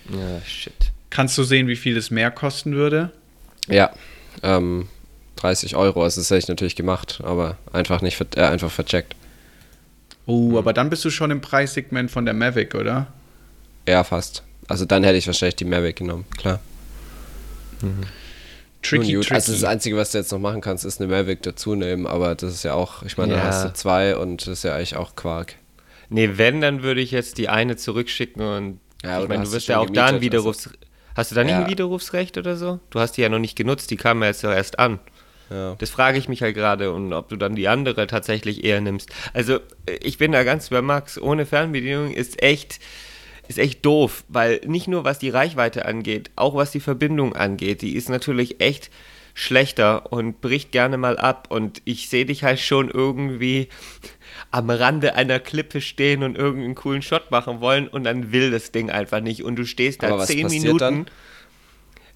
[0.10, 0.74] ja, shit.
[1.10, 3.12] Kannst du sehen, wie viel es mehr kosten würde?
[3.68, 3.92] Ja.
[4.44, 4.88] Ähm,
[5.38, 6.04] 30 Euro.
[6.04, 9.16] Also, das hätte ich natürlich gemacht, aber einfach nicht ver äh, einfach vercheckt.
[10.28, 13.08] Oh, aber dann bist du schon im Preissegment von der Mavic, oder?
[13.88, 14.44] Ja, fast.
[14.68, 16.60] Also, dann hätte ich wahrscheinlich die Mavic genommen, klar.
[18.82, 19.34] Tricky, gut, tricky.
[19.36, 22.36] Also das Einzige, was du jetzt noch machen kannst, ist eine Mavic dazu nehmen, aber
[22.36, 23.48] das ist ja auch, ich meine, dann Ja.
[23.48, 25.56] hast du zwei und das ist ja eigentlich auch Quark.
[26.10, 29.68] Nee, wenn, dann würde ich jetzt die eine zurückschicken und Ja, ich meine, du wirst
[29.68, 30.70] ja auch da ein gemietet, Widerrufs...
[31.16, 31.64] Hast du da nicht Ja.
[31.64, 32.80] ein Widerrufsrecht oder so?
[32.92, 35.00] Du hast die ja noch nicht genutzt, die kamen ja jetzt doch erst an.
[35.50, 35.76] Ja.
[35.80, 39.10] Das frage ich mich halt gerade und ob du dann die andere tatsächlich eher nimmst.
[39.34, 41.20] Also äh, ich bin da ganz bei Max.
[41.20, 42.80] Ohne Fernbedienung ist echt,
[43.48, 47.82] ist echt doof, weil nicht nur was die Reichweite angeht, auch was die Verbindung angeht,
[47.82, 48.90] die ist natürlich echt
[49.34, 51.48] schlechter und bricht gerne mal ab.
[51.50, 53.70] Und ich sehe dich halt schon irgendwie
[54.50, 58.72] am Rande einer Klippe stehen und irgendeinen coolen Shot machen wollen und dann will das
[58.72, 59.44] Ding einfach nicht.
[59.44, 60.78] Und du stehst da Aber zehn Minuten.
[60.80, 61.06] dann?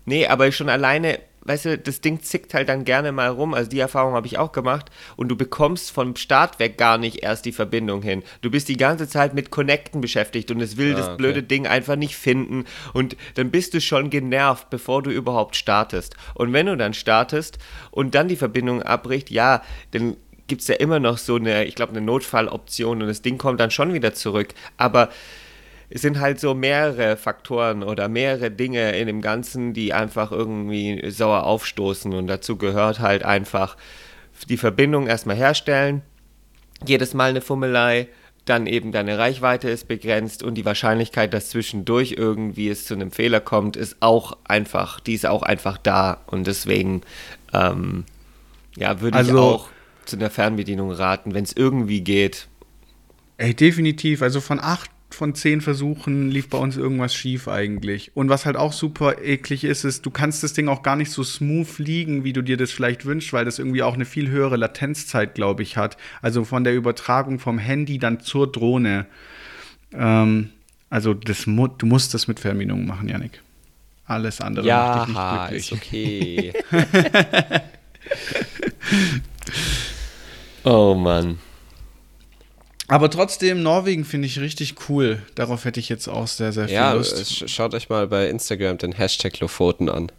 [0.06, 3.54] Nee, aber schon alleine, weißt du, das Ding zickt halt dann gerne mal rum.
[3.54, 4.90] Also die Erfahrung habe ich auch gemacht.
[5.16, 8.24] Und du bekommst vom Start weg gar nicht erst die Verbindung hin.
[8.42, 11.18] Du bist die ganze Zeit mit Connecten beschäftigt und es will Ah, das okay.
[11.18, 12.66] blöde Ding einfach nicht finden.
[12.94, 16.16] Und dann bist du schon genervt, bevor du überhaupt startest.
[16.34, 17.58] Und wenn du dann startest
[17.90, 21.76] und dann die Verbindung abbricht, ja, dann gibt es ja immer noch so eine, ich
[21.76, 24.50] glaube, eine Notfalloption und das Ding kommt dann schon wieder zurück.
[24.76, 25.10] Aber
[25.94, 31.04] es sind halt so mehrere Faktoren oder mehrere Dinge in dem Ganzen, die einfach irgendwie
[31.12, 32.14] sauer aufstoßen.
[32.14, 33.76] Und dazu gehört halt einfach
[34.48, 36.02] die Verbindung erstmal herstellen,
[36.86, 38.08] jedes Mal eine Fummelei,
[38.46, 43.12] dann eben deine Reichweite ist begrenzt und die Wahrscheinlichkeit, dass zwischendurch irgendwie es zu einem
[43.12, 46.22] Fehler kommt, ist auch einfach, die ist auch einfach da.
[46.26, 47.02] Und deswegen,
[47.54, 48.06] ähm,
[48.78, 49.70] ja, würde ich Also- auch
[50.06, 52.48] zu einer Fernbedienung raten, wenn es irgendwie geht.
[53.38, 54.22] Ey, definitiv.
[54.24, 58.12] Also von acht von zehn Versuchen lief bei uns irgendwas schief eigentlich.
[58.16, 61.12] Und was halt auch super eklig ist, ist, du kannst das Ding auch gar nicht
[61.12, 64.30] so smooth liegen, wie du dir das vielleicht wünschst, weil das irgendwie auch eine viel
[64.30, 65.98] höhere Latenzzeit, glaube ich, hat.
[66.22, 69.06] Also von der Übertragung vom Handy dann zur Drohne.
[69.94, 70.50] Ähm,
[70.90, 73.42] also das mu du musst das mit Fernbedienung machen, Janik.
[74.06, 76.54] Alles andere macht dich Ja, nicht ist glücklich.
[76.72, 77.62] okay.
[80.64, 81.40] Oh Mann.
[82.92, 85.22] Aber trotzdem, Norwegen finde ich richtig cool.
[85.36, 87.16] Darauf hätte ich jetzt auch sehr, sehr viel ja, Lust.
[87.18, 90.12] sch- schaut euch mal bei Instagram den Hashtag Lofoten an.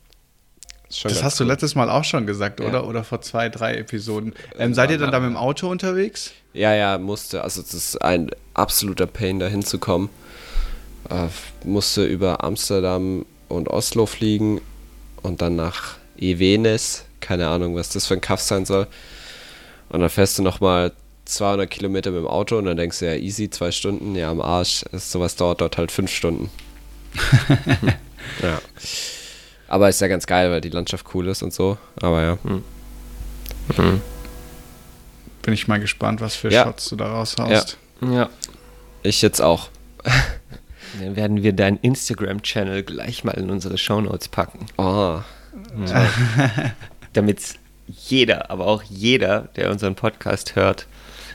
[1.03, 1.49] Das hast du cool.
[1.51, 2.67] letztes Mal auch schon gesagt, Ja.
[2.69, 2.87] oder?
[2.87, 4.35] Oder vor zwei, drei Episoden.
[4.59, 6.33] Ähm, seid ihr dann da mit dem Auto unterwegs?
[6.55, 7.43] Ja, ja, musste.
[7.45, 10.09] Also, das ist ein absoluter Pain, da hinzukommen.
[11.11, 11.29] Äh,
[11.65, 14.61] musste über Amsterdam und Oslo fliegen
[15.23, 17.05] und dann nach Evenes.
[17.21, 18.87] Keine Ahnung, was das für ein Kaff sein soll.
[19.91, 20.93] Und dann fährst du nochmal
[21.35, 24.41] 200 Kilometer mit dem Auto und dann denkst du ja, easy, zwei Stunden, ja, am
[24.41, 24.85] Arsch.
[24.93, 26.51] Das, sowas dauert dort halt fünf Stunden.
[28.43, 28.61] ja.
[29.69, 31.79] Aber ist ja ganz geil, weil die Landschaft cool ist und so.
[32.01, 32.39] Aber ja.
[35.43, 36.65] Bin ich mal gespannt, was für Ja.
[36.65, 37.79] Shots du da raushaust.
[38.03, 38.29] Ja.
[39.03, 39.69] Ich jetzt auch.
[41.01, 44.67] Dann werden wir deinen Instagram-Channel gleich mal in unsere Shownotes packen.
[44.77, 45.21] Oh,
[47.15, 47.41] Damit
[47.87, 50.87] jeder, aber auch jeder, der unseren Podcast hört,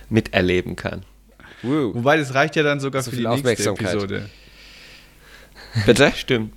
[0.10, 1.04] miterleben kann.
[1.63, 1.93] Woo.
[1.96, 3.93] Wobei, das reicht ja dann sogar So für viel die nächste Aufmerksamkeit.
[3.93, 4.30] Episode.
[5.86, 6.12] Bitte?
[6.15, 6.54] Stimmt.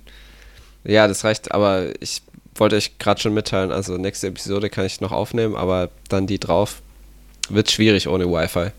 [0.83, 2.21] Ja, das reicht, aber ich
[2.55, 6.39] wollte euch gerade schon mitteilen, also nächste Episode kann ich noch aufnehmen, aber dann die
[6.39, 6.81] drauf
[7.49, 8.71] wird schwierig ohne Wi-Fi.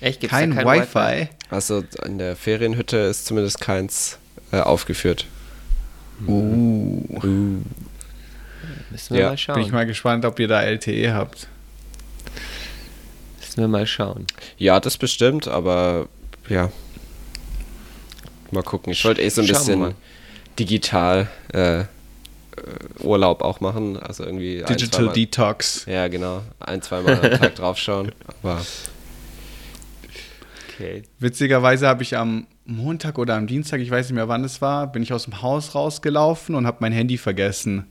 [0.00, 0.20] Echt?
[0.20, 1.28] Gibt's Kein, da kein Wi-Fi.
[1.50, 4.18] Also in der Ferienhütte ist zumindest keins
[4.52, 5.26] äh, aufgeführt.
[6.26, 7.02] Uh,
[8.90, 9.54] Müssen wir Ja, mal schauen.
[9.56, 11.48] bin ich mal gespannt, ob ihr da LTE habt.
[13.58, 14.24] Müssen wir mal schauen.
[14.56, 16.08] Ja, das bestimmt, aber
[16.48, 16.70] ja.
[18.52, 18.92] Mal gucken.
[18.92, 19.94] Ich wollte eh so ein Schauen bisschen mal.
[20.58, 21.84] digital äh, äh,
[23.00, 23.96] Urlaub auch machen.
[23.96, 25.84] Also irgendwie ein, Digital zweimal- Detox.
[25.86, 26.42] Ja, genau.
[26.60, 28.12] Ein, zweimal am Tag draufschauen.
[28.42, 28.60] Aber
[30.74, 31.02] Okay.
[31.18, 34.86] Witzigerweise habe ich am Montag oder am Dienstag, ich weiß nicht mehr wann es war,
[34.86, 37.86] bin ich aus dem Haus rausgelaufen und habe mein Handy vergessen.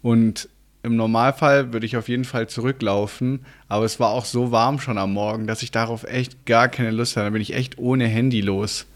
[0.00, 0.48] Und
[0.86, 4.98] im Normalfall würde ich auf jeden Fall zurücklaufen, aber es war auch so warm schon
[4.98, 7.26] am Morgen, dass ich darauf echt gar keine Lust hatte.
[7.26, 8.86] Da bin ich echt ohne Handy los.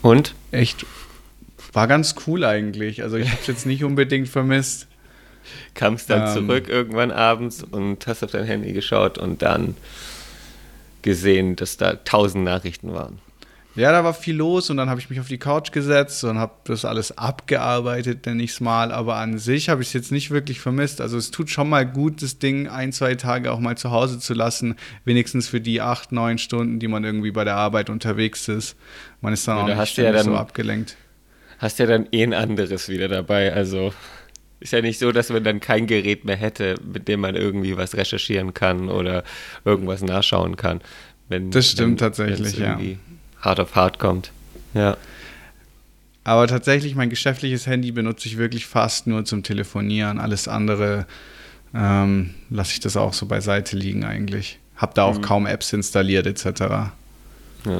[0.00, 0.34] Und?
[0.52, 0.86] Echt,
[1.74, 3.02] war ganz cool eigentlich.
[3.02, 4.88] Also ich habe es jetzt nicht unbedingt vermisst.
[5.74, 6.46] kamst dann Ähm.
[6.46, 9.74] zurück irgendwann abends und hast auf dein Handy geschaut und dann
[11.02, 13.18] gesehen, dass da tausend Nachrichten waren.
[13.76, 16.38] Ja, da war viel los und dann habe ich mich auf die Couch gesetzt und
[16.38, 18.90] habe das alles abgearbeitet, nenne ich es mal.
[18.90, 21.00] Aber an sich habe ich es jetzt nicht wirklich vermisst.
[21.00, 24.18] Also es tut schon mal gut, das Ding ein, zwei Tage auch mal zu Hause
[24.18, 24.74] zu lassen.
[25.04, 28.76] Wenigstens für die acht, neun Stunden, die man irgendwie bei der Arbeit unterwegs ist.
[29.20, 30.96] Man ist dann Ja, auch nicht ja ständig so dann- abgelenkt.
[31.58, 33.52] Hast ja dann eh ein anderes wieder dabei.
[33.52, 33.92] Also
[34.60, 37.76] ist ja nicht so, dass man dann kein Gerät mehr hätte, mit dem man irgendwie
[37.76, 39.22] was recherchieren kann oder
[39.64, 40.80] irgendwas nachschauen kann.
[41.28, 42.78] Wenn, Das stimmt wenn, tatsächlich, ja.
[43.40, 44.32] Hart auf hart kommt.
[44.74, 44.96] Ja.
[46.24, 50.18] Aber tatsächlich, mein geschäftliches Handy benutze ich wirklich fast nur zum Telefonieren.
[50.18, 51.06] Alles andere
[51.74, 54.58] ähm, lasse ich das auch so beiseite liegen eigentlich.
[54.76, 55.22] Hab da auch Mhm.
[55.22, 56.60] kaum Apps installiert etc.
[56.60, 56.92] ja,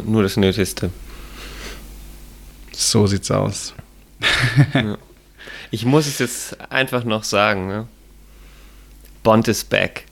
[0.04, 0.90] nur das Nötigste.
[2.72, 3.74] So sieht's aus.
[5.70, 7.86] Ich muss es jetzt einfach noch sagen, ne?
[9.22, 10.04] Bond is back.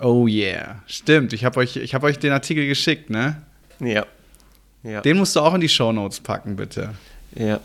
[0.00, 0.82] Oh yeah.
[0.86, 3.42] Stimmt, ich habe euch, ich hab euch den Artikel geschickt, ne?
[3.80, 4.06] Ja.
[4.82, 5.00] Ja.
[5.00, 6.94] Den musst du auch in die Shownotes packen, bitte.
[7.34, 7.60] ja.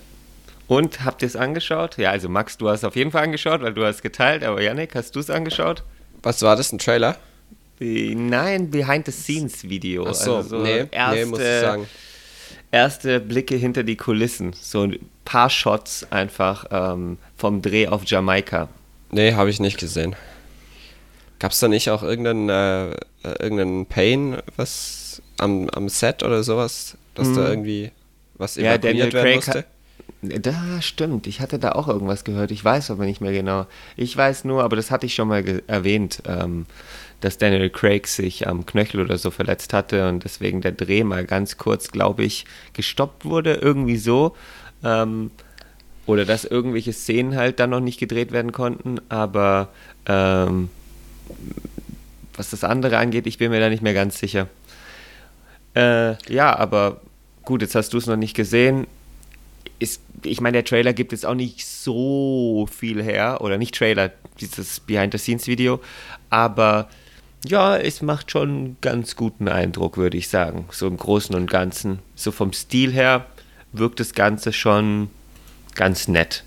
[0.68, 1.98] Und habt ihr es angeschaut?
[1.98, 4.96] Ja, also Max, du hast auf jeden Fall angeschaut, weil du hast geteilt, aber Yannick,
[4.96, 5.84] hast du es angeschaut?
[6.24, 7.18] Was war das, ein Trailer?
[7.80, 10.08] Nein, Behind-the-Scenes-Video.
[10.08, 11.88] Ach so, also nee, nee, muss ich sagen.
[12.72, 14.54] Erste Blicke hinter die Kulissen.
[14.54, 18.70] So ein paar Shots einfach ähm, vom Dreh auf Jamaika.
[19.12, 20.16] Nee, habe ich nicht gesehen.
[21.40, 22.96] Gab es da nicht auch irgendeinen, äh, äh,
[23.40, 27.92] irgendeinen Pain, was am, am Set oder sowas, dass da irgendwie
[28.36, 28.64] was Mhm.
[28.64, 29.66] Ja, Daniel evakuiert werden Craig musste?
[30.22, 32.52] Da stimmt, ich hatte da auch irgendwas gehört.
[32.52, 33.68] Ich weiß aber nicht mehr genau.
[33.96, 36.66] Ich weiß nur, aber das hatte ich schon mal erwähnt, ähm,
[37.20, 41.26] dass Daniel Craig sich am Knöchel oder so verletzt hatte und deswegen der Dreh mal
[41.26, 44.36] ganz kurz, glaube ich, gestoppt wurde, irgendwie so.
[44.84, 45.32] Ähm,
[46.06, 49.70] oder dass irgendwelche Szenen halt dann noch nicht gedreht werden konnten, aber
[50.06, 50.70] ähm,
[52.36, 54.48] was das andere angeht, ich bin mir da nicht mehr ganz sicher.
[55.76, 57.02] Äh, ja, aber
[57.44, 58.88] gut, jetzt hast du es noch nicht gesehen.
[59.80, 64.12] Ist, ich meine, der Trailer gibt jetzt auch nicht so viel her, oder nicht Trailer,
[64.40, 65.82] dieses Behind-the-Scenes-Video,
[66.30, 66.90] aber
[67.46, 70.66] ja, es macht schon einen ganz guten Eindruck, würde ich sagen.
[70.72, 72.00] So im Großen und Ganzen.
[72.16, 73.26] So vom Stil her
[73.74, 75.10] wirkt das Ganze schon
[75.76, 76.46] ganz nett.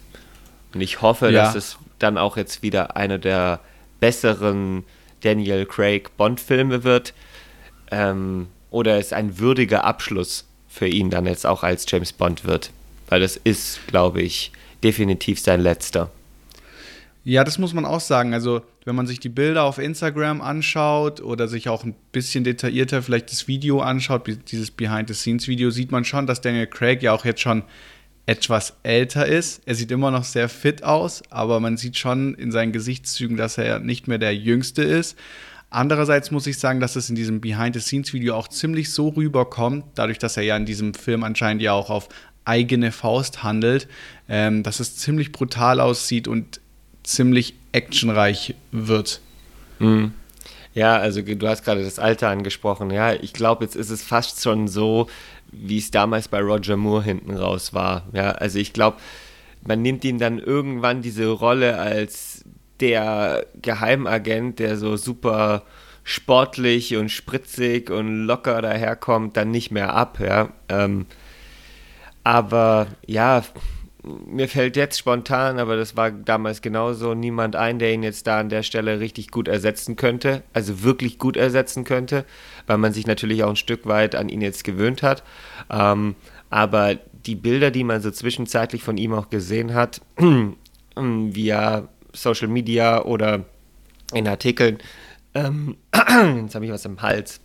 [0.73, 1.45] Und ich hoffe, Ja.
[1.45, 3.61] dass es dann auch jetzt wieder einer der
[4.01, 4.85] besseren
[5.21, 7.13] Daniel Craig Bond-Filme wird.
[7.91, 12.71] Ähm, oder es ein würdiger Abschluss für ihn dann jetzt auch als James Bond wird.
[13.09, 14.53] Weil das ist, glaube ich,
[14.83, 16.11] definitiv sein letzter.
[17.25, 18.35] Ja, das muss man auch sagen.
[18.35, 23.03] Also, wenn man sich die Bilder auf Instagram anschaut oder sich auch ein bisschen detaillierter
[23.03, 27.41] vielleicht das Video anschaut, dieses Behind-the-Scenes-Video, sieht man schon, dass Daniel Craig ja auch jetzt
[27.41, 27.65] schon
[28.27, 29.63] etwas älter ist.
[29.67, 33.59] Er sieht immer noch sehr fit aus, aber man sieht schon in seinen Gesichtszügen, dass
[33.59, 35.17] er nicht mehr der Jüngste ist.
[35.71, 40.37] Andererseits muss ich sagen, dass es in diesem Behind-the-Scenes-Video auch ziemlich so rüberkommt, dadurch, dass
[40.37, 42.09] er ja in diesem Film anscheinend ja auch auf
[42.45, 43.89] eigene Faust handelt,
[44.29, 46.61] ähm, dass es ziemlich brutal aussieht und
[47.03, 49.21] ziemlich actionreich wird.
[49.79, 50.13] Mhm.
[50.75, 52.91] Ja, also du hast gerade das Alter angesprochen.
[52.91, 55.09] Ja, ich glaube, jetzt ist es fast schon so,
[55.51, 58.07] wie es damals bei Roger Moore hinten raus war.
[58.13, 58.99] Ja, also ich glaube,
[59.67, 62.36] man nimmt ihm dann irgendwann diese Rolle als
[62.81, 65.63] der Geheimagent, der so super
[66.05, 70.21] sportlich und spritzig und locker daherkommt, dann nicht mehr ab.
[70.21, 71.07] Ja, ähm,
[72.23, 73.43] aber ja,
[74.27, 78.39] mir fällt jetzt spontan, aber das war damals genauso, niemand ein, der ihn jetzt da
[78.39, 82.25] an der Stelle richtig gut ersetzen könnte, also wirklich gut ersetzen könnte,
[82.67, 85.25] weil man sich natürlich auch ein Stück weit an ihn jetzt gewöhnt hat.
[85.71, 86.15] Ähm,
[86.51, 90.01] aber die Bilder, die man so zwischenzeitlich von ihm auch gesehen hat,
[90.97, 93.45] via Social Media oder
[94.13, 94.79] in Artikeln,
[95.35, 97.41] ähm, jetzt habe ich was im Hals.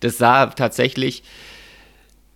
[0.00, 1.22] Das sah tatsächlich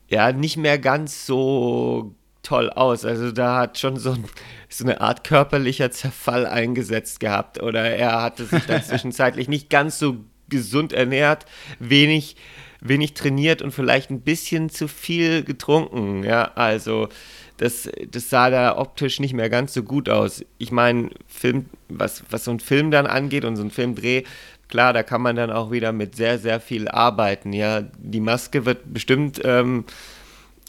[0.08, 3.04] ja nicht mehr ganz so toll aus.
[3.04, 4.24] Also da hat schon so, ein,
[4.68, 7.62] so eine Art körperlicher Zerfall eingesetzt gehabt.
[7.62, 10.18] Oder er hatte sich dann zwischenzeitlich nicht ganz so
[10.48, 11.46] gesund ernährt,
[11.78, 12.36] wenig,
[12.80, 16.22] wenig trainiert und vielleicht ein bisschen zu viel getrunken.
[16.22, 17.08] Ja, also
[17.56, 20.44] das, das sah da optisch nicht mehr ganz so gut aus.
[20.58, 24.24] Ich meine, Film, was, was so ein Film dann angeht und so ein Filmdreh,
[24.68, 27.52] klar, da kann man dann auch wieder mit sehr, sehr viel arbeiten.
[27.52, 29.84] Ja, die Maske wird bestimmt ähm,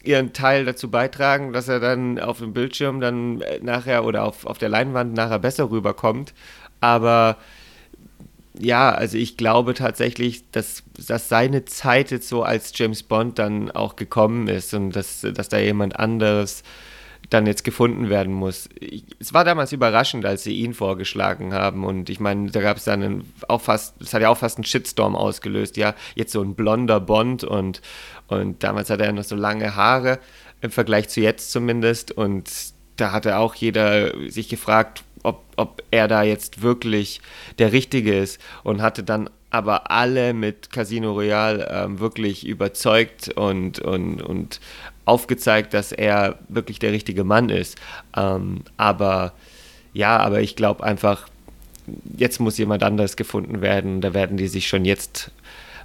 [0.03, 4.45] ihren Teil dazu beitragen, dass er dann auf dem Bildschirm dann äh, nachher oder auf,
[4.45, 6.33] auf der Leinwand nachher besser rüberkommt.
[6.81, 7.37] Aber
[8.59, 13.71] ja, also ich glaube tatsächlich, dass, dass seine Zeit jetzt so als James Bond dann
[13.71, 16.63] auch gekommen ist und dass, dass da jemand anderes
[17.29, 18.69] dann jetzt gefunden werden muss.
[18.79, 22.77] Ich, es war damals überraschend, als sie ihn vorgeschlagen haben und ich meine, da gab
[22.77, 26.31] es dann einen, auch fast, das hat ja auch fast einen Shitstorm ausgelöst, ja, jetzt
[26.31, 27.81] so ein blonder Bond und,
[28.27, 30.19] und damals hatte er noch so lange Haare
[30.61, 32.49] im Vergleich zu jetzt zumindest und
[32.97, 37.21] da hatte auch jeder sich gefragt, ob, ob er da jetzt wirklich
[37.59, 43.79] der Richtige ist und hatte dann aber alle mit Casino Royale ähm, wirklich überzeugt und,
[43.79, 44.59] und, und
[45.05, 47.77] aufgezeigt, dass er wirklich der richtige Mann ist.
[48.17, 49.33] Ähm, aber
[49.93, 51.29] ja, aber ich glaube einfach,
[52.17, 54.01] jetzt muss jemand anders gefunden werden.
[54.01, 55.31] Da werden die sich schon jetzt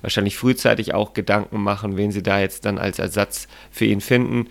[0.02, 4.48] wahrscheinlich frühzeitig auch Gedanken machen, wen sie da jetzt dann als Ersatz für ihn finden.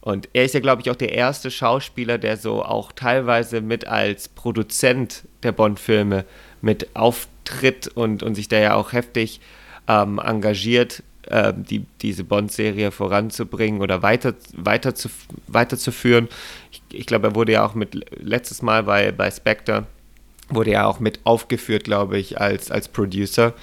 [0.00, 3.86] Und er ist ja, glaube ich, auch der erste Schauspieler, der so auch teilweise mit
[3.86, 6.24] als Produzent der Bond-Filme
[6.62, 9.40] mit auftritt und, und sich da ja auch heftig
[9.88, 15.10] ähm, engagiert, äh, die, diese Bond-Serie voranzubringen oder weiter, weiter zu,
[15.48, 16.28] weiterzuführen.
[16.70, 19.86] Ich, ich glaube, er wurde ja auch mit letztes Mal bei, bei Spectre
[20.48, 23.54] wurde ja auch mit aufgeführt, glaube ich, als, als Producer.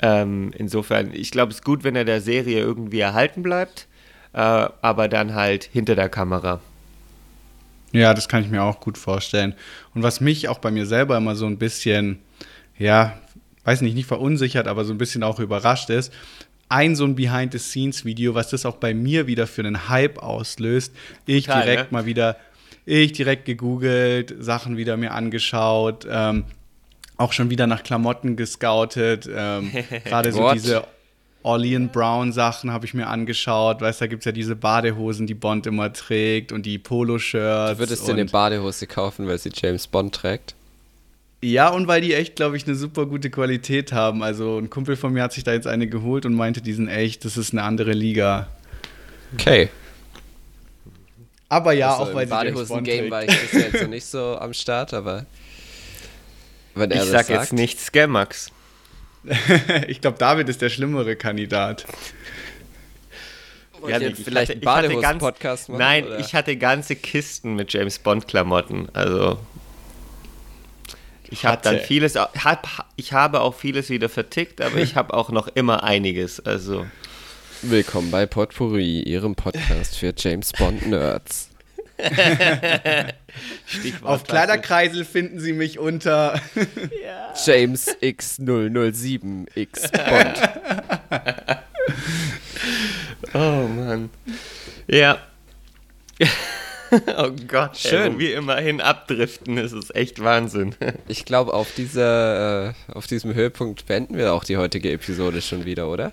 [0.00, 3.86] Ähm, insofern, ich glaube, es ist gut, wenn er der Serie irgendwie erhalten bleibt,
[4.34, 6.60] äh, aber dann halt hinter der Kamera.
[7.92, 9.54] Ja, das kann ich mir auch gut vorstellen.
[9.94, 12.18] Und was mich auch bei mir selber immer so ein bisschen,
[12.76, 13.16] ja,
[13.64, 16.12] weiß nicht, nicht verunsichert, aber so ein bisschen auch überrascht ist,
[16.68, 20.92] ein so ein Behind-the-Scenes-Video, was das auch bei mir wieder für einen Hype auslöst.
[21.24, 21.98] Ich Total, direkt ne?
[21.98, 22.36] mal wieder,
[22.84, 26.44] ich direkt gegoogelt, Sachen wieder mir angeschaut, ähm,
[27.16, 29.28] auch schon wieder nach Klamotten gescoutet.
[29.32, 29.70] Ähm,
[30.04, 30.84] Gerade so diese
[31.44, 33.82] Orlean Brown Sachen habe ich mir angeschaut.
[33.82, 37.72] Weißt du, da gibt es ja diese Badehosen, die Bond immer trägt und die Poloshirts.
[37.74, 40.54] Du würdest dir eine Badehose kaufen, weil sie James Bond trägt?
[41.42, 44.22] Ja, und weil die echt, glaube ich, eine super gute Qualität haben.
[44.22, 46.88] Also ein Kumpel von mir hat sich da jetzt eine geholt und meinte, die sind
[46.88, 48.48] echt, das ist eine andere Liga.
[49.34, 49.68] Okay.
[51.50, 54.94] Aber ja, also auch weil sie Badehosen-Game war ich bisher jetzt nicht so am Start,
[54.94, 55.26] aber
[56.74, 58.50] wenn er ich sag sagt, jetzt nicht Scamax.
[59.88, 61.86] ich glaube, David ist der schlimmere Kandidat.
[63.86, 65.78] Ja, ich vielleicht einen Badehosen-Podcast machen?
[65.78, 66.18] Nein, oder?
[66.18, 68.88] ich hatte ganze Kisten mit James Bond-Klamotten.
[68.94, 69.38] Also
[71.28, 75.30] ich habe dann vieles, hab, ich habe auch vieles wieder vertickt, aber ich habe auch
[75.30, 76.40] noch immer einiges.
[76.40, 76.86] Also
[77.62, 81.50] willkommen bei Potpourri, Ihrem Podcast für James Bond Nerds.
[84.02, 86.40] Auf Kleiderkreisel finden Sie mich unter
[87.02, 87.34] ja.
[87.44, 90.40] James X007 X Bond.
[93.34, 94.10] oh Mann.
[94.86, 95.18] Ja.
[97.16, 98.02] oh Gott, schön.
[98.02, 100.74] Ey, wo wir immerhin abdriften, ist es echt Wahnsinn.
[101.08, 105.88] ich glaube, auf, äh, auf diesem Höhepunkt beenden wir auch die heutige Episode schon wieder,
[105.88, 106.12] oder?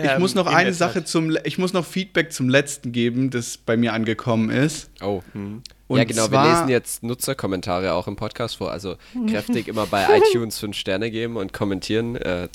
[0.00, 3.56] Ich ähm, muss noch eine Sache zum, ich muss noch Feedback zum letzten geben, das
[3.56, 4.90] bei mir angekommen ist.
[5.02, 5.22] Oh.
[5.34, 5.62] Mhm.
[5.88, 8.70] ja, genau, wir lesen jetzt Nutzerkommentare auch im Podcast vor.
[8.70, 8.96] Also
[9.28, 12.14] kräftig immer bei iTunes 5 Sterne geben und kommentieren.
[12.14, 12.48] Äh,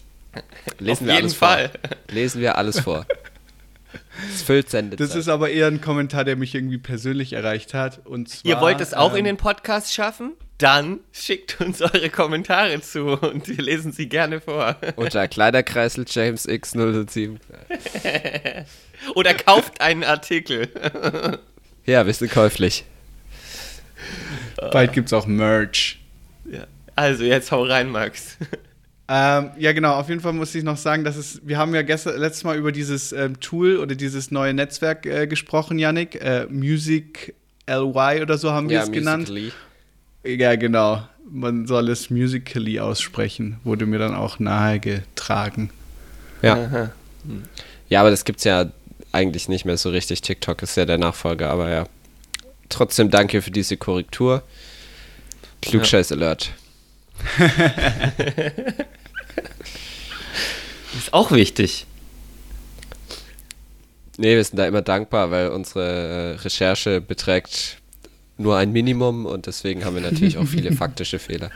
[0.79, 1.69] lesen Auf wir alles Fall.
[1.69, 2.15] vor.
[2.15, 3.05] Lesen wir alles vor.
[4.33, 5.07] Es füllt Sendezeit.
[5.07, 8.05] Das ist aber eher ein Kommentar, der mich irgendwie persönlich erreicht hat.
[8.05, 10.31] Und zwar, Ihr wollt es auch ähm, in den Podcast schaffen?
[10.63, 14.77] Dann schickt uns eure Kommentare zu und wir lesen sie gerne vor.
[14.95, 17.35] Unter Kleiderkreisel James X007.
[19.15, 20.69] Oder kauft einen Artikel.
[21.85, 22.85] ja, wir sind käuflich.
[24.71, 25.99] Bald gibt es auch Merch.
[26.49, 26.65] Ja.
[26.95, 28.37] Also, jetzt hau rein, Max.
[29.09, 29.95] Ähm, ja, genau.
[29.95, 32.55] Auf jeden Fall muss ich noch sagen, dass es, wir haben ja gestern, letztes Mal
[32.55, 36.15] über dieses ähm, Tool oder dieses neue Netzwerk äh, gesprochen, Yannick.
[36.21, 37.35] Äh, Music
[37.67, 39.29] LY oder so haben wir ja, es genannt.
[40.23, 41.03] Ja, genau.
[41.29, 45.69] Man soll es Musically aussprechen, wurde mir dann auch nahegetragen.
[46.41, 46.91] Ja.
[47.25, 47.43] Hm.
[47.89, 48.71] Ja, aber das gibt es ja
[49.11, 50.21] eigentlich nicht mehr so richtig.
[50.21, 51.87] TikTok ist ja der Nachfolger, aber ja.
[52.69, 54.43] Trotzdem danke für diese Korrektur.
[55.61, 56.51] Klugscheiß-Alert.
[60.97, 61.85] ist auch wichtig.
[64.17, 67.77] Nee, wir sind da immer dankbar, weil unsere äh, Recherche beträgt
[68.43, 71.49] nur ein Minimum und deswegen haben wir natürlich auch viele faktische Fehler.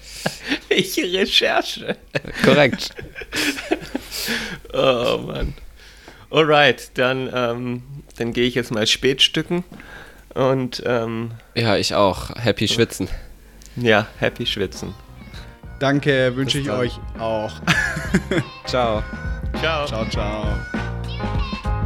[0.68, 1.96] Welche Recherche?
[2.44, 2.90] Korrekt.
[4.72, 5.54] oh Mann.
[6.30, 7.82] Alright, dann, ähm,
[8.16, 9.62] dann gehe ich jetzt mal Spätstücken
[10.34, 12.30] und ähm, ja, ich auch.
[12.34, 13.08] Happy Schwitzen.
[13.76, 14.94] Ja, happy Schwitzen.
[15.78, 17.52] Danke, wünsche ich euch auch.
[18.66, 19.02] ciao.
[19.60, 19.86] Ciao.
[19.86, 21.83] Ciao, ciao.